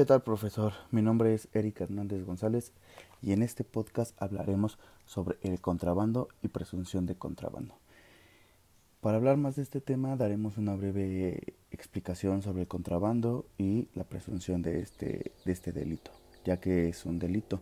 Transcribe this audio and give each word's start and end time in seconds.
¿Qué 0.00 0.06
tal, 0.06 0.22
profesor? 0.22 0.72
Mi 0.90 1.02
nombre 1.02 1.34
es 1.34 1.48
Eric 1.52 1.82
Hernández 1.82 2.24
González 2.24 2.72
y 3.20 3.32
en 3.32 3.42
este 3.42 3.64
podcast 3.64 4.16
hablaremos 4.16 4.78
sobre 5.04 5.36
el 5.42 5.60
contrabando 5.60 6.28
y 6.40 6.48
presunción 6.48 7.04
de 7.04 7.16
contrabando. 7.16 7.74
Para 9.02 9.18
hablar 9.18 9.36
más 9.36 9.56
de 9.56 9.62
este 9.62 9.82
tema 9.82 10.16
daremos 10.16 10.56
una 10.56 10.74
breve 10.74 11.52
explicación 11.70 12.40
sobre 12.40 12.62
el 12.62 12.66
contrabando 12.66 13.44
y 13.58 13.88
la 13.92 14.04
presunción 14.04 14.62
de 14.62 14.80
este, 14.80 15.32
de 15.44 15.52
este 15.52 15.70
delito, 15.70 16.12
ya 16.46 16.60
que 16.60 16.88
es 16.88 17.04
un 17.04 17.18
delito. 17.18 17.60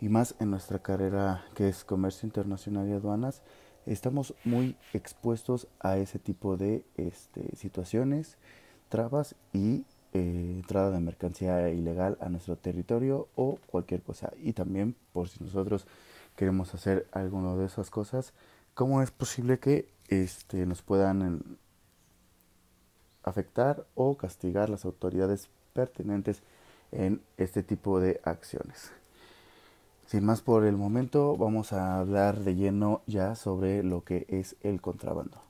Y 0.00 0.08
más 0.08 0.34
en 0.40 0.50
nuestra 0.50 0.80
carrera 0.80 1.44
que 1.54 1.68
es 1.68 1.84
comercio 1.84 2.26
internacional 2.26 2.88
y 2.88 2.94
aduanas, 2.94 3.42
estamos 3.86 4.34
muy 4.42 4.74
expuestos 4.92 5.68
a 5.78 5.98
ese 5.98 6.18
tipo 6.18 6.56
de 6.56 6.84
este, 6.96 7.54
situaciones, 7.54 8.38
trabas 8.88 9.36
y 9.52 9.84
eh, 10.12 10.52
entrada 10.56 10.90
de 10.90 11.00
mercancía 11.00 11.68
ilegal 11.70 12.18
a 12.20 12.28
nuestro 12.28 12.56
territorio 12.56 13.28
o 13.36 13.58
cualquier 13.66 14.02
cosa. 14.02 14.32
Y 14.42 14.52
también 14.52 14.96
por 15.12 15.28
si 15.28 15.42
nosotros 15.42 15.86
queremos 16.36 16.74
hacer 16.74 17.06
alguna 17.12 17.54
de 17.56 17.66
esas 17.66 17.90
cosas, 17.90 18.32
¿cómo 18.74 19.02
es 19.02 19.10
posible 19.10 19.58
que 19.58 19.88
este, 20.08 20.66
nos 20.66 20.82
puedan 20.82 21.58
afectar 23.22 23.86
o 23.94 24.16
castigar 24.16 24.68
las 24.70 24.84
autoridades 24.84 25.48
pertinentes 25.72 26.42
en 26.92 27.22
este 27.36 27.62
tipo 27.62 28.00
de 28.00 28.20
acciones? 28.24 28.92
Sin 30.06 30.24
más 30.24 30.40
por 30.40 30.64
el 30.64 30.76
momento, 30.76 31.36
vamos 31.36 31.72
a 31.72 32.00
hablar 32.00 32.40
de 32.40 32.56
lleno 32.56 33.02
ya 33.06 33.36
sobre 33.36 33.84
lo 33.84 34.02
que 34.02 34.26
es 34.28 34.56
el 34.62 34.80
contrabando. 34.80 35.40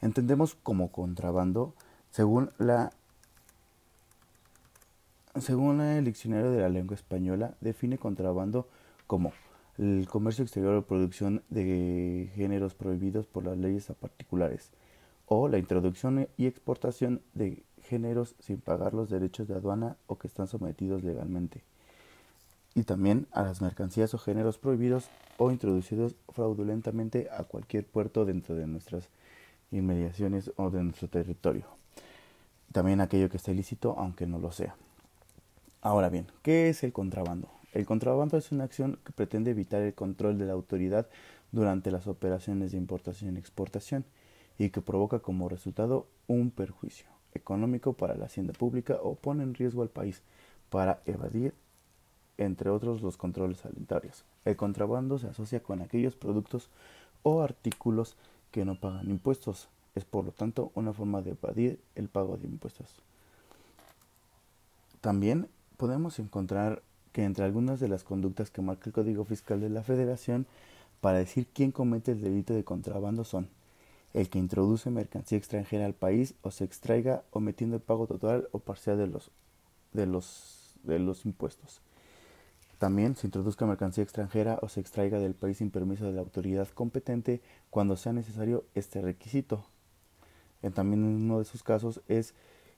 Entendemos 0.00 0.54
como 0.62 0.90
contrabando, 0.90 1.74
según 2.10 2.50
la 2.56 2.92
según 5.36 5.80
el 5.80 6.04
diccionario 6.04 6.50
de 6.50 6.60
la 6.60 6.68
lengua 6.68 6.94
española, 6.94 7.54
define 7.60 7.98
contrabando 7.98 8.68
como 9.06 9.32
el 9.78 10.08
comercio 10.08 10.42
exterior 10.42 10.74
o 10.74 10.86
producción 10.86 11.42
de 11.50 12.30
géneros 12.34 12.74
prohibidos 12.74 13.26
por 13.26 13.44
las 13.44 13.56
leyes 13.56 13.90
a 13.90 13.94
particulares, 13.94 14.70
o 15.26 15.48
la 15.48 15.58
introducción 15.58 16.28
y 16.36 16.46
exportación 16.46 17.22
de 17.34 17.62
géneros 17.82 18.34
sin 18.40 18.60
pagar 18.60 18.94
los 18.94 19.08
derechos 19.08 19.46
de 19.46 19.54
aduana 19.54 19.96
o 20.06 20.18
que 20.18 20.26
están 20.26 20.48
sometidos 20.48 21.04
legalmente, 21.04 21.62
y 22.74 22.82
también 22.82 23.26
a 23.32 23.42
las 23.42 23.62
mercancías 23.62 24.12
o 24.14 24.18
géneros 24.18 24.58
prohibidos 24.58 25.10
o 25.36 25.50
introducidos 25.50 26.16
fraudulentamente 26.28 27.28
a 27.30 27.44
cualquier 27.44 27.86
puerto 27.86 28.24
dentro 28.24 28.54
de 28.54 28.66
nuestras 28.66 29.08
inmediaciones 29.70 30.50
o 30.56 30.70
de 30.70 30.82
nuestro 30.82 31.08
territorio. 31.08 31.66
También 32.72 33.00
aquello 33.00 33.30
que 33.30 33.36
está 33.36 33.52
ilícito, 33.52 33.94
aunque 33.96 34.26
no 34.26 34.38
lo 34.38 34.50
sea. 34.50 34.76
Ahora 35.80 36.08
bien, 36.08 36.26
¿qué 36.42 36.68
es 36.68 36.82
el 36.82 36.92
contrabando? 36.92 37.48
El 37.72 37.86
contrabando 37.86 38.36
es 38.36 38.50
una 38.50 38.64
acción 38.64 38.98
que 39.04 39.12
pretende 39.12 39.52
evitar 39.52 39.80
el 39.82 39.94
control 39.94 40.36
de 40.36 40.46
la 40.46 40.54
autoridad 40.54 41.06
durante 41.52 41.92
las 41.92 42.08
operaciones 42.08 42.72
de 42.72 42.78
importación 42.78 43.36
y 43.36 43.38
exportación 43.38 44.04
y 44.58 44.70
que 44.70 44.80
provoca 44.80 45.20
como 45.20 45.48
resultado 45.48 46.08
un 46.26 46.50
perjuicio 46.50 47.06
económico 47.32 47.92
para 47.92 48.16
la 48.16 48.26
hacienda 48.26 48.54
pública 48.54 48.98
o 49.00 49.14
pone 49.14 49.44
en 49.44 49.54
riesgo 49.54 49.82
al 49.82 49.88
país 49.88 50.22
para 50.68 51.00
evadir, 51.06 51.54
entre 52.38 52.70
otros, 52.70 53.00
los 53.00 53.16
controles 53.16 53.58
sanitarios. 53.58 54.24
El 54.44 54.56
contrabando 54.56 55.18
se 55.18 55.28
asocia 55.28 55.62
con 55.62 55.80
aquellos 55.80 56.16
productos 56.16 56.70
o 57.22 57.40
artículos 57.40 58.16
que 58.50 58.64
no 58.64 58.74
pagan 58.74 59.10
impuestos. 59.10 59.68
Es 59.94 60.04
por 60.04 60.24
lo 60.24 60.32
tanto 60.32 60.72
una 60.74 60.92
forma 60.92 61.22
de 61.22 61.30
evadir 61.30 61.80
el 61.94 62.08
pago 62.08 62.36
de 62.36 62.48
impuestos. 62.48 63.00
También 65.00 65.48
podemos 65.78 66.18
encontrar 66.18 66.82
que 67.12 67.24
entre 67.24 67.44
algunas 67.44 67.80
de 67.80 67.88
las 67.88 68.04
conductas 68.04 68.50
que 68.50 68.60
marca 68.60 68.90
el 68.90 68.92
Código 68.92 69.24
Fiscal 69.24 69.60
de 69.60 69.70
la 69.70 69.82
Federación 69.82 70.46
para 71.00 71.18
decir 71.18 71.46
quién 71.54 71.70
comete 71.72 72.12
el 72.12 72.20
delito 72.20 72.52
de 72.52 72.64
contrabando 72.64 73.24
son 73.24 73.48
el 74.12 74.28
que 74.28 74.38
introduce 74.38 74.90
mercancía 74.90 75.38
extranjera 75.38 75.86
al 75.86 75.94
país 75.94 76.34
o 76.42 76.50
se 76.50 76.64
extraiga 76.64 77.22
omitiendo 77.30 77.76
el 77.76 77.82
pago 77.82 78.06
total 78.06 78.48
o 78.52 78.58
parcial 78.58 78.98
de 78.98 79.06
los, 79.06 79.30
de 79.92 80.06
los, 80.06 80.74
de 80.82 80.98
los 80.98 81.24
impuestos. 81.24 81.80
También 82.78 83.16
se 83.16 83.26
introduzca 83.26 83.66
mercancía 83.66 84.04
extranjera 84.04 84.58
o 84.62 84.68
se 84.68 84.80
extraiga 84.80 85.18
del 85.18 85.34
país 85.34 85.58
sin 85.58 85.70
permiso 85.70 86.06
de 86.06 86.12
la 86.12 86.20
autoridad 86.20 86.68
competente 86.68 87.40
cuando 87.70 87.96
sea 87.96 88.12
necesario 88.12 88.64
este 88.74 89.00
requisito. 89.00 89.64
También 90.74 91.04
uno 91.04 91.38
de 91.38 91.44
sus 91.44 91.62
casos 91.62 92.00
es 92.08 92.34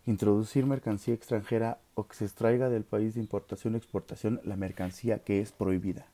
introducir 0.07 0.67
mercancía 0.67 1.15
extranjera 1.15 1.79
o 1.95 2.07
que 2.07 2.17
se 2.17 2.25
extraiga 2.25 2.69
del 2.69 2.85
país 2.85 3.15
de 3.15 3.21
importación 3.21 3.75
o 3.75 3.77
exportación 3.77 4.41
la 4.45 4.57
mercancía 4.57 5.21
que 5.21 5.41
es 5.41 5.53
prohibida. 5.53 6.07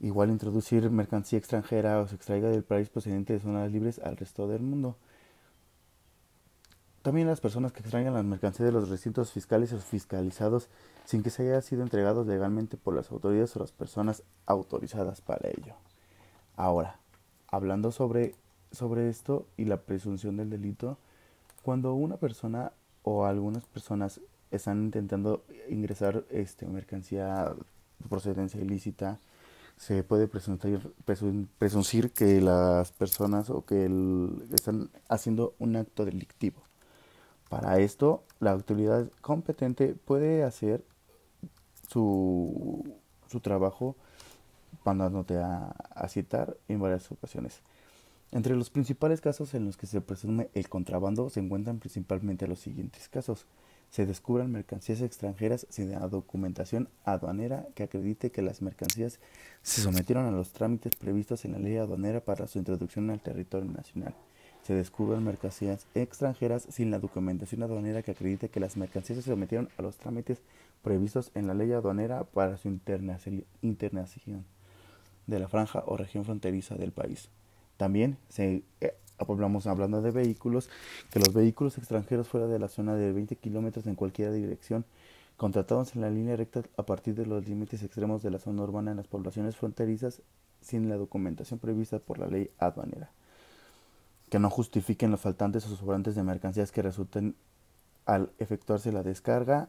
Igual 0.00 0.30
introducir 0.30 0.90
mercancía 0.90 1.38
extranjera 1.38 2.00
o 2.00 2.08
se 2.08 2.16
extraiga 2.16 2.48
del 2.48 2.64
país 2.64 2.88
procedente 2.88 3.32
de 3.32 3.40
zonas 3.40 3.70
libres 3.70 3.98
al 4.00 4.16
resto 4.16 4.48
del 4.48 4.62
mundo. 4.62 4.96
También 7.02 7.26
las 7.26 7.40
personas 7.40 7.72
que 7.72 7.80
extraigan 7.80 8.14
las 8.14 8.24
mercancías 8.24 8.66
de 8.66 8.72
los 8.72 8.88
recintos 8.88 9.32
fiscales 9.32 9.72
o 9.72 9.78
fiscalizados 9.78 10.68
sin 11.04 11.22
que 11.22 11.30
se 11.30 11.42
haya 11.42 11.60
sido 11.60 11.82
entregados 11.82 12.26
legalmente 12.26 12.76
por 12.76 12.94
las 12.94 13.10
autoridades 13.10 13.56
o 13.56 13.60
las 13.60 13.72
personas 13.72 14.22
autorizadas 14.46 15.20
para 15.20 15.48
ello. 15.48 15.74
Ahora, 16.56 17.00
hablando 17.48 17.90
sobre, 17.90 18.36
sobre 18.70 19.08
esto 19.08 19.46
y 19.56 19.64
la 19.64 19.82
presunción 19.82 20.36
del 20.36 20.50
delito, 20.50 20.98
cuando 21.62 21.94
una 21.94 22.16
persona 22.16 22.72
o 23.02 23.24
algunas 23.24 23.64
personas 23.64 24.20
están 24.50 24.82
intentando 24.84 25.44
ingresar 25.68 26.24
este, 26.30 26.66
mercancía 26.66 27.54
de 27.98 28.08
procedencia 28.08 28.60
ilícita, 28.60 29.18
se 29.76 30.04
puede 30.04 30.28
presuncir 30.28 32.12
que 32.12 32.40
las 32.40 32.92
personas 32.92 33.50
o 33.50 33.64
que 33.64 33.90
están 34.52 34.90
haciendo 35.08 35.54
un 35.58 35.76
acto 35.76 36.04
delictivo. 36.04 36.62
Para 37.48 37.78
esto, 37.78 38.22
la 38.38 38.52
autoridad 38.52 39.10
competente 39.20 39.94
puede 39.94 40.44
hacer 40.44 40.84
su, 41.88 42.96
su 43.28 43.40
trabajo 43.40 43.96
mandándote 44.84 45.38
a, 45.38 45.74
a 45.94 46.08
citar 46.08 46.56
en 46.68 46.80
varias 46.80 47.10
ocasiones. 47.10 47.60
Entre 48.32 48.56
los 48.56 48.70
principales 48.70 49.20
casos 49.20 49.52
en 49.52 49.66
los 49.66 49.76
que 49.76 49.86
se 49.86 50.00
presume 50.00 50.48
el 50.54 50.70
contrabando 50.70 51.28
se 51.28 51.40
encuentran 51.40 51.80
principalmente 51.80 52.48
los 52.48 52.60
siguientes 52.60 53.10
casos. 53.10 53.44
Se 53.90 54.06
descubren 54.06 54.50
mercancías 54.50 55.02
extranjeras 55.02 55.66
sin 55.68 55.90
la 55.90 56.08
documentación 56.08 56.88
aduanera 57.04 57.66
que 57.74 57.82
acredite 57.82 58.30
que 58.30 58.40
las 58.40 58.62
mercancías 58.62 59.20
se 59.60 59.82
sometieron 59.82 60.24
a 60.24 60.30
los 60.30 60.52
trámites 60.52 60.96
previstos 60.96 61.44
en 61.44 61.52
la 61.52 61.58
ley 61.58 61.76
aduanera 61.76 62.24
para 62.24 62.46
su 62.46 62.58
introducción 62.58 63.10
al 63.10 63.20
territorio 63.20 63.70
nacional. 63.70 64.14
Se 64.62 64.72
descubren 64.72 65.24
mercancías 65.24 65.86
extranjeras 65.94 66.66
sin 66.70 66.90
la 66.90 67.00
documentación 67.00 67.62
aduanera 67.62 68.02
que 68.02 68.12
acredite 68.12 68.48
que 68.48 68.60
las 68.60 68.78
mercancías 68.78 69.18
se 69.18 69.30
sometieron 69.30 69.68
a 69.76 69.82
los 69.82 69.98
trámites 69.98 70.40
previstos 70.80 71.30
en 71.34 71.48
la 71.48 71.52
ley 71.52 71.70
aduanera 71.72 72.24
para 72.24 72.56
su 72.56 72.68
internación 72.68 73.44
de 75.26 75.38
la 75.38 75.48
franja 75.48 75.82
o 75.84 75.98
región 75.98 76.24
fronteriza 76.24 76.76
del 76.76 76.92
país. 76.92 77.28
También 77.82 78.16
se, 78.28 78.62
eh, 78.80 78.94
hablamos 79.18 79.66
hablando 79.66 80.02
de 80.02 80.12
vehículos, 80.12 80.70
que 81.10 81.18
los 81.18 81.34
vehículos 81.34 81.78
extranjeros 81.78 82.28
fuera 82.28 82.46
de 82.46 82.60
la 82.60 82.68
zona 82.68 82.94
de 82.94 83.10
20 83.10 83.34
kilómetros 83.34 83.88
en 83.88 83.96
cualquier 83.96 84.32
dirección, 84.32 84.84
contratados 85.36 85.96
en 85.96 86.02
la 86.02 86.08
línea 86.08 86.36
recta 86.36 86.62
a 86.76 86.84
partir 86.84 87.16
de 87.16 87.26
los 87.26 87.48
límites 87.48 87.82
extremos 87.82 88.22
de 88.22 88.30
la 88.30 88.38
zona 88.38 88.62
urbana 88.62 88.92
en 88.92 88.98
las 88.98 89.08
poblaciones 89.08 89.56
fronterizas 89.56 90.22
sin 90.60 90.88
la 90.88 90.96
documentación 90.96 91.58
prevista 91.58 91.98
por 91.98 92.20
la 92.20 92.28
ley 92.28 92.52
aduanera, 92.60 93.10
que 94.30 94.38
no 94.38 94.48
justifiquen 94.48 95.10
los 95.10 95.22
faltantes 95.22 95.66
o 95.66 95.74
sobrantes 95.74 96.14
de 96.14 96.22
mercancías 96.22 96.70
que 96.70 96.82
resulten 96.82 97.34
al 98.06 98.30
efectuarse 98.38 98.92
la 98.92 99.02
descarga 99.02 99.68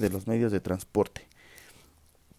de 0.00 0.10
los 0.10 0.26
medios 0.26 0.50
de 0.50 0.58
transporte 0.58 1.28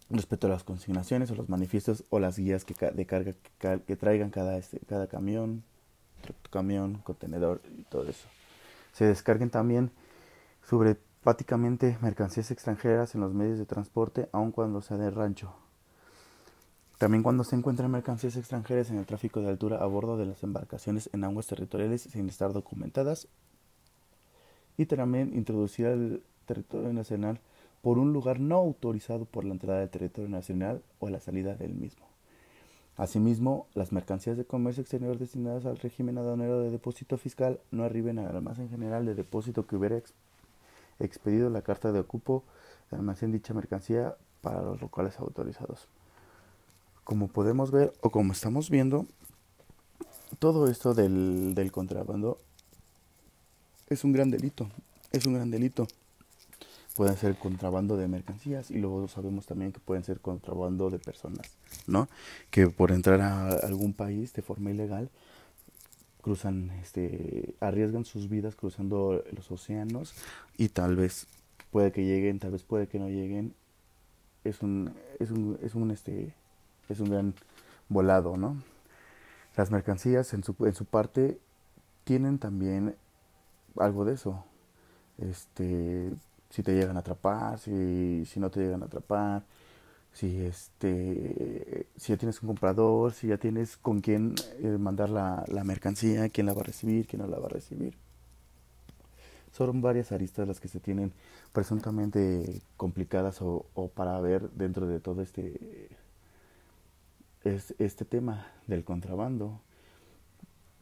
respecto 0.10 0.48
a 0.48 0.50
las 0.50 0.64
consignaciones 0.64 1.32
o 1.32 1.36
los 1.36 1.50
manifiestos 1.50 2.06
o 2.10 2.20
las 2.20 2.38
guías 2.38 2.64
que, 2.64 2.74
de 2.74 3.06
carga 3.06 3.34
que, 3.60 3.96
traigan 3.96 4.30
cada, 4.30 4.58
este, 4.58 4.80
cada 4.88 5.08
camión, 5.08 5.64
camión, 6.50 7.00
contenedor 7.04 7.62
y 7.78 7.84
todo 7.84 8.08
eso. 8.08 8.28
Se 8.94 9.06
descarguen 9.06 9.50
también 9.50 9.92
sobrepáticamente 10.68 11.98
mercancías 12.02 12.52
extranjeras 12.52 13.16
en 13.16 13.22
los 13.22 13.34
medios 13.34 13.58
de 13.58 13.66
transporte, 13.66 14.30
aun 14.32 14.52
cuando 14.52 14.82
sea 14.82 14.98
de 14.98 15.12
rancho. 15.12 15.54
También 16.98 17.22
cuando 17.22 17.44
se 17.44 17.56
encuentran 17.56 17.92
mercancías 17.92 18.38
extranjeras 18.38 18.90
en 18.90 18.98
el 18.98 19.06
tráfico 19.06 19.40
de 19.42 19.50
altura 19.50 19.78
a 19.78 19.86
bordo 19.86 20.18
de 20.18 20.26
las 20.26 20.42
embarcaciones 20.42 21.10
en 21.14 21.24
aguas 21.24 21.46
territoriales 21.46 22.02
sin 22.02 22.28
estar 22.28 22.54
documentadas. 22.54 23.28
Y 24.78 24.88
también 24.88 25.36
introducir 25.36 25.86
al 25.88 26.24
territorio 26.46 26.92
nacional 26.94 27.40
por 27.82 28.00
un 28.00 28.14
lugar 28.14 28.40
no 28.40 28.56
autorizado 28.56 29.26
por 29.26 29.46
la 29.46 29.54
entrada 29.54 29.80
del 29.80 29.90
territorio 29.90 30.30
nacional 30.30 30.82
o 31.00 31.10
la 31.10 31.20
salida 31.20 31.56
del 31.56 31.74
mismo. 31.74 32.06
Asimismo, 32.98 33.68
las 33.76 33.92
mercancías 33.92 34.38
de 34.38 34.46
comercio 34.46 34.82
exterior 34.82 35.20
destinadas 35.20 35.66
al 35.66 35.78
régimen 35.78 36.18
aduanero 36.18 36.62
de 36.62 36.72
depósito 36.72 37.18
fiscal 37.18 37.60
no 37.70 37.84
arriben 37.84 38.18
al 38.18 38.36
almacén 38.36 38.70
general 38.70 39.06
de 39.06 39.14
depósito 39.14 39.68
que 39.68 39.76
hubiera 39.76 40.02
expedido 41.00 41.52
la 41.52 41.62
carta 41.62 41.92
de 41.92 42.00
ocupo 42.00 42.44
de 42.90 42.98
almacén 42.98 43.32
dicha 43.32 43.54
mercancía 43.54 44.16
para 44.42 44.64
los 44.64 44.82
locales 44.82 45.20
autorizados. 45.20 45.88
Como 47.04 47.28
podemos 47.28 47.70
ver 47.70 47.94
o 48.02 48.10
como 48.10 48.34
estamos 48.34 48.72
viendo, 48.72 49.06
todo 50.40 50.68
esto 50.68 50.96
del, 50.96 51.54
del 51.54 51.72
contrabando 51.72 52.40
es 53.90 54.04
un 54.04 54.12
gran 54.12 54.32
delito, 54.32 54.68
es 55.12 55.26
un 55.28 55.36
gran 55.36 55.52
delito. 55.52 55.88
Pueden 56.98 57.16
ser 57.16 57.38
contrabando 57.38 57.96
de 57.96 58.08
mercancías 58.08 58.72
y 58.72 58.80
luego 58.80 59.08
sabemos 59.08 59.46
también 59.46 59.72
que 59.72 59.80
pueden 59.80 60.04
ser 60.04 60.20
contrabando 60.20 60.90
de 60.90 60.98
personas, 60.98 61.56
¿no? 61.86 62.10
Que 62.50 62.68
por 62.68 62.92
entrar 62.92 63.22
a 63.22 63.50
algún 63.50 63.94
país 63.94 64.34
de 64.34 64.42
forma 64.42 64.72
ilegal 64.72 65.10
cruzan, 66.24 66.72
este, 66.82 67.54
arriesgan 67.60 68.04
sus 68.04 68.30
vidas 68.30 68.56
cruzando 68.56 69.24
los 69.32 69.52
océanos 69.52 70.16
y 70.58 70.70
tal 70.70 70.96
vez 70.96 71.28
puede 71.72 71.92
que 71.92 72.04
lleguen, 72.04 72.40
tal 72.40 72.52
vez 72.52 72.64
puede 72.64 72.88
que 72.88 72.98
no 72.98 73.10
lleguen. 73.10 73.54
Es 74.44 74.64
un, 74.64 74.94
es 75.20 75.30
un, 75.30 75.60
es 75.62 75.76
un, 75.76 75.92
este, 75.92 76.34
es 76.90 77.00
un 77.00 77.12
gran 77.12 77.34
volado, 77.90 78.38
¿no? 78.38 78.62
Las 79.56 79.70
mercancías 79.70 80.34
en 80.34 80.44
su, 80.44 80.56
en 80.66 80.74
su 80.74 80.86
parte 80.86 81.40
tienen 82.06 82.40
también 82.40 82.96
algo 83.78 84.04
de 84.04 84.16
eso. 84.16 84.44
Este, 85.20 86.12
si 86.50 86.64
te 86.64 86.74
llegan 86.74 86.98
a 86.98 87.02
atrapar, 87.02 87.60
si, 87.60 88.26
si 88.26 88.40
no 88.40 88.50
te 88.50 88.62
llegan 88.62 88.84
a 88.84 88.86
atrapar, 88.86 89.44
si 90.14 90.42
este 90.46 91.88
si 91.96 92.14
ya 92.14 92.18
tienes 92.18 92.42
un 92.42 92.48
comprador, 92.48 93.14
si 93.14 93.28
ya 93.28 93.38
tienes 93.38 93.78
con 93.78 94.02
quién 94.02 94.36
eh, 94.60 94.78
mandar 94.80 95.10
la, 95.10 95.46
la, 95.48 95.64
mercancía, 95.64 96.30
quién 96.30 96.48
la 96.48 96.54
va 96.54 96.62
a 96.62 96.64
recibir, 96.66 97.08
quién 97.08 97.22
no 97.22 97.28
la 97.28 97.40
va 97.40 97.48
a 97.48 97.50
recibir. 97.50 97.96
Son 99.52 99.82
varias 99.82 100.12
aristas 100.12 100.48
las 100.48 100.60
que 100.60 100.68
se 100.68 100.80
tienen 100.80 101.14
presuntamente 101.52 102.62
complicadas 102.78 103.42
o, 103.42 103.66
o 103.74 103.90
para 103.90 104.20
ver 104.22 104.50
dentro 104.52 104.88
de 104.88 105.00
todo 105.00 105.22
este 105.22 105.90
es 107.44 107.76
este 107.80 108.06
tema 108.06 108.48
del 108.68 108.84
contrabando. 108.84 109.62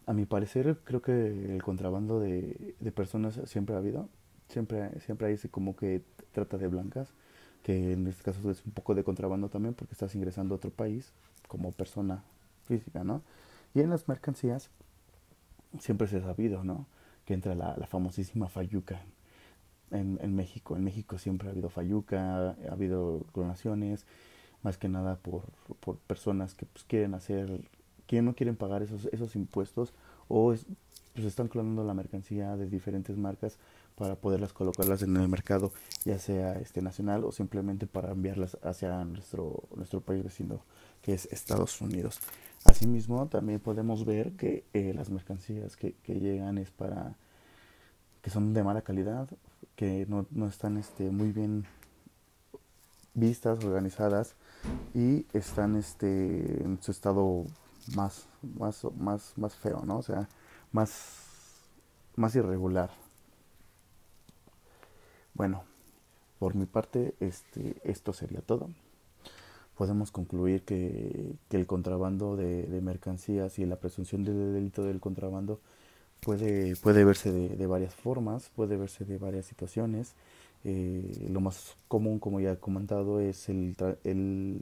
A 0.05 0.13
mi 0.13 0.25
parecer, 0.25 0.79
creo 0.83 1.01
que 1.01 1.55
el 1.55 1.63
contrabando 1.63 2.19
de, 2.19 2.75
de 2.79 2.91
personas 2.91 3.39
siempre 3.45 3.75
ha 3.75 3.79
habido. 3.79 4.09
Siempre, 4.49 4.99
siempre 5.01 5.27
hay 5.27 5.37
como 5.49 5.75
que 5.75 6.01
trata 6.31 6.57
de 6.57 6.67
blancas, 6.67 7.09
que 7.63 7.93
en 7.93 8.07
este 8.07 8.23
caso 8.23 8.51
es 8.51 8.65
un 8.65 8.71
poco 8.71 8.93
de 8.93 9.03
contrabando 9.03 9.49
también 9.49 9.73
porque 9.73 9.93
estás 9.93 10.13
ingresando 10.15 10.53
a 10.53 10.57
otro 10.57 10.71
país 10.71 11.11
como 11.47 11.71
persona 11.71 12.23
física, 12.65 13.03
¿no? 13.03 13.21
Y 13.73 13.81
en 13.81 13.89
las 13.89 14.07
mercancías 14.07 14.69
siempre 15.79 16.07
se 16.07 16.17
ha 16.17 16.21
sabido, 16.21 16.63
¿no? 16.63 16.85
Que 17.25 17.33
entra 17.33 17.55
la, 17.55 17.75
la 17.77 17.87
famosísima 17.87 18.49
fayuca 18.49 19.01
en, 19.91 20.19
en, 20.21 20.35
México. 20.35 20.75
En 20.75 20.83
México 20.83 21.17
siempre 21.17 21.47
ha 21.47 21.51
habido 21.51 21.69
fayuca, 21.69 22.51
ha 22.51 22.71
habido 22.71 23.25
clonaciones, 23.33 24.05
más 24.63 24.77
que 24.77 24.89
nada 24.89 25.17
por, 25.17 25.43
por 25.79 25.97
personas 25.97 26.53
que 26.55 26.65
pues, 26.65 26.85
quieren 26.85 27.13
hacer, 27.13 27.61
que 28.07 28.21
no 28.21 28.35
quieren 28.35 28.55
pagar 28.55 28.81
esos, 28.81 29.05
esos 29.11 29.35
impuestos 29.35 29.93
o 30.27 30.53
es, 30.53 30.65
pues 31.13 31.25
están 31.25 31.47
clonando 31.47 31.83
la 31.83 31.93
mercancía 31.93 32.57
de 32.57 32.67
diferentes 32.67 33.17
marcas 33.17 33.57
para 33.95 34.15
poderlas 34.15 34.53
colocarlas 34.53 35.01
en 35.01 35.15
el 35.15 35.27
mercado, 35.27 35.71
ya 36.03 36.19
sea 36.19 36.53
este 36.53 36.81
nacional 36.81 37.23
o 37.23 37.31
simplemente 37.31 37.87
para 37.87 38.11
enviarlas 38.11 38.57
hacia 38.61 39.03
nuestro, 39.05 39.63
nuestro 39.75 40.01
país 40.01 40.23
vecino, 40.23 40.61
que 41.01 41.13
es 41.13 41.25
Estados 41.31 41.79
Unidos. 41.81 42.19
Asimismo, 42.65 43.27
también 43.27 43.59
podemos 43.59 44.05
ver 44.05 44.33
que 44.33 44.65
eh, 44.73 44.93
las 44.93 45.09
mercancías 45.09 45.77
que, 45.77 45.93
que, 46.03 46.19
llegan 46.19 46.57
es 46.57 46.71
para 46.71 47.15
que 48.21 48.29
son 48.29 48.53
de 48.53 48.63
mala 48.63 48.81
calidad, 48.81 49.29
que 49.75 50.05
no, 50.09 50.25
no 50.31 50.47
están 50.47 50.77
este, 50.77 51.11
muy 51.11 51.31
bien 51.31 51.65
vistas, 53.13 53.63
organizadas 53.63 54.35
y 54.93 55.25
están 55.33 55.75
este 55.75 56.63
en 56.63 56.81
su 56.81 56.91
estado 56.91 57.45
más 57.95 58.27
más 58.41 58.85
más 58.97 59.33
más 59.37 59.55
feo, 59.55 59.83
¿no? 59.85 59.97
O 59.97 60.03
sea, 60.03 60.27
más 60.71 60.91
más 62.15 62.35
irregular. 62.35 63.04
Bueno, 65.35 65.63
por 66.39 66.55
mi 66.55 66.65
parte 66.65 67.13
este 67.19 67.75
esto 67.83 68.11
sería 68.11 68.41
todo. 68.41 68.69
Podemos 69.77 70.11
concluir 70.11 70.63
que, 70.63 71.33
que 71.49 71.57
el 71.57 71.67
contrabando 71.67 72.35
de, 72.35 72.81
mercancías 72.81 73.59
y 73.59 73.65
la 73.65 73.75
presunción 73.75 74.23
de 74.23 74.33
delito 74.33 74.83
del 74.83 74.99
contrabando 74.99 75.59
puede, 76.21 76.75
puede 76.77 77.03
verse 77.03 77.31
de, 77.31 77.49
de 77.49 77.67
varias 77.67 77.93
formas, 77.93 78.49
puede 78.55 78.77
verse 78.77 79.05
de 79.05 79.17
varias 79.17 79.45
situaciones 79.45 80.15
eh, 80.67 81.27
lo 81.29 81.41
más 81.41 81.75
común, 81.87 82.17
como 82.17 82.39
ya 82.39 82.53
he 82.53 82.57
comentado, 82.57 83.19
es 83.19 83.49
el, 83.49 83.75
el, 84.03 84.59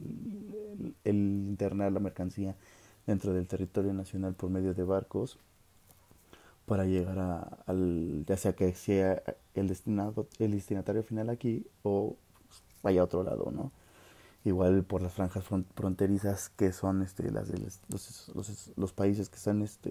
el, 1.02 1.14
internar 1.14 1.92
la 1.92 1.98
mercancía 1.98 2.56
dentro 3.06 3.32
del 3.32 3.46
territorio 3.46 3.94
nacional 3.94 4.34
por 4.34 4.50
medio 4.50 4.74
de 4.74 4.82
barcos 4.84 5.38
para 6.66 6.84
llegar 6.84 7.18
a, 7.18 7.38
al, 7.66 8.24
ya 8.26 8.36
sea 8.36 8.54
que 8.54 8.74
sea 8.74 9.22
el 9.54 9.68
destinado, 9.68 10.26
el 10.38 10.52
destinatario 10.52 11.02
final 11.02 11.30
aquí 11.30 11.66
o 11.82 12.16
vaya 12.82 13.00
a 13.00 13.04
otro 13.04 13.22
lado, 13.22 13.50
¿no? 13.50 13.72
Igual 14.44 14.84
por 14.84 15.00
las 15.00 15.14
franjas 15.14 15.44
fronterizas 15.74 16.50
que 16.50 16.72
son 16.72 17.02
este, 17.02 17.30
las 17.30 17.48
de 17.48 17.58
los, 17.58 17.80
los, 18.34 18.72
los, 18.76 18.92
países 18.92 19.30
que 19.30 19.36
están 19.36 19.62
este, 19.62 19.90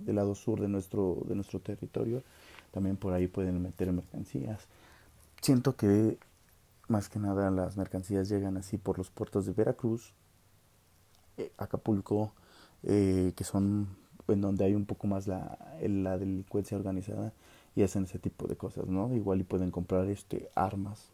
del 0.00 0.16
lado 0.16 0.34
sur 0.34 0.60
de 0.60 0.68
nuestro, 0.68 1.22
de 1.26 1.34
nuestro 1.34 1.60
territorio, 1.60 2.22
también 2.70 2.98
por 2.98 3.14
ahí 3.14 3.28
pueden 3.28 3.62
meter 3.62 3.90
mercancías 3.92 4.68
siento 5.40 5.76
que 5.76 6.18
más 6.88 7.08
que 7.08 7.18
nada 7.18 7.50
las 7.50 7.76
mercancías 7.76 8.28
llegan 8.28 8.56
así 8.56 8.78
por 8.78 8.98
los 8.98 9.10
puertos 9.10 9.46
de 9.46 9.52
Veracruz, 9.52 10.14
eh, 11.36 11.52
Acapulco, 11.58 12.32
eh, 12.82 13.32
que 13.36 13.44
son 13.44 13.88
en 14.28 14.40
donde 14.40 14.64
hay 14.64 14.74
un 14.74 14.84
poco 14.86 15.06
más 15.06 15.26
la, 15.26 15.58
la 15.82 16.18
delincuencia 16.18 16.76
organizada 16.76 17.32
y 17.74 17.82
hacen 17.82 18.04
ese 18.04 18.18
tipo 18.18 18.46
de 18.46 18.56
cosas, 18.56 18.86
¿no? 18.88 19.14
Igual 19.14 19.40
y 19.40 19.44
pueden 19.44 19.70
comprar 19.70 20.08
este 20.08 20.50
armas, 20.54 21.10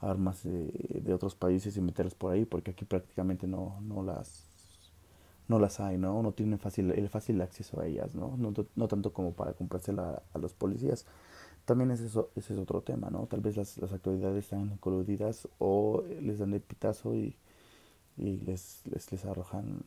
armas 0.00 0.42
de, 0.44 1.00
de 1.04 1.14
otros 1.14 1.34
países 1.34 1.76
y 1.76 1.80
meterlas 1.80 2.14
por 2.14 2.32
ahí, 2.32 2.44
porque 2.44 2.72
aquí 2.72 2.84
prácticamente 2.84 3.46
no, 3.46 3.80
no 3.82 4.02
las 4.02 4.48
no 5.48 5.58
las 5.58 5.80
hay, 5.80 5.96
¿no? 5.98 6.22
No 6.22 6.32
tienen 6.32 6.58
fácil, 6.58 6.90
el 6.92 7.08
fácil 7.08 7.40
acceso 7.40 7.80
a 7.80 7.86
ellas, 7.86 8.14
¿no? 8.14 8.36
No, 8.36 8.52
no 8.76 8.88
tanto 8.88 9.12
como 9.12 9.32
para 9.32 9.54
comprárselas 9.54 10.20
a 10.32 10.38
los 10.38 10.52
policías. 10.52 11.06
También 11.64 11.90
es 11.90 12.00
eso, 12.00 12.30
ese 12.36 12.54
es 12.54 12.58
otro 12.58 12.82
tema, 12.82 13.10
¿no? 13.10 13.26
Tal 13.26 13.40
vez 13.40 13.56
las, 13.56 13.78
las 13.78 13.92
autoridades 13.92 14.44
están 14.44 14.76
coludidas 14.78 15.48
o 15.58 16.04
les 16.20 16.38
dan 16.38 16.52
el 16.54 16.60
pitazo 16.60 17.14
y, 17.14 17.34
y 18.16 18.38
les, 18.38 18.82
les, 18.86 19.10
les, 19.10 19.24
arrojan 19.24 19.80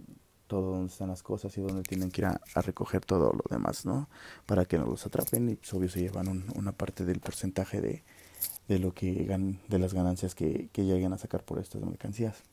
todo 0.52 0.74
donde 0.74 0.92
están 0.92 1.08
las 1.08 1.24
cosas 1.24 1.58
y 1.58 1.62
donde 1.62 1.82
tienen 1.82 2.12
que 2.12 2.20
ir 2.24 2.26
a, 2.26 2.62
recoger 2.62 3.06
todo 3.06 3.32
lo 3.32 3.44
demás, 3.50 3.86
¿no? 3.86 4.10
Para 4.46 4.66
que 4.66 4.78
no 4.78 4.86
los 4.86 5.06
atrapen 5.06 5.48
y 5.48 5.56
pues 5.56 5.74
obvio 5.74 5.88
se 5.88 6.02
llevan 6.02 6.28
un, 6.28 6.44
una 6.56 6.74
parte 6.74 7.06
del 7.06 7.22
porcentaje 7.22 7.80
de, 7.80 8.04
de 8.68 8.78
lo 8.78 8.94
que 8.94 9.24
gan, 9.24 9.62
de 9.70 9.80
las 9.80 9.94
ganancias 9.94 10.36
que, 10.36 10.68
que 10.74 10.84
lleguen 10.84 11.14
a 11.14 11.18
sacar 11.18 11.46
por 11.46 11.58
estas 11.60 11.82
mercancías. 11.82 12.44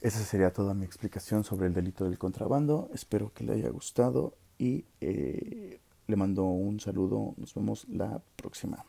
Esa 0.00 0.18
sería 0.24 0.52
toda 0.52 0.74
mi 0.74 0.84
explicación 0.84 1.44
sobre 1.44 1.68
el 1.68 1.72
delito 1.72 2.02
del 2.02 2.18
contrabando. 2.18 2.90
Espero 2.92 3.32
que 3.32 3.44
le 3.44 3.52
haya 3.52 3.68
gustado 3.68 4.34
y 4.58 4.86
eh, 5.00 5.78
le 6.08 6.16
mando 6.16 6.46
un 6.46 6.80
saludo. 6.80 7.34
Nos 7.36 7.54
vemos 7.54 7.86
la 7.88 8.20
próxima. 8.34 8.84